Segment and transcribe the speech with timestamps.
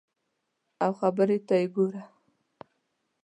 [0.83, 2.03] او خبرو ته یې وګوره!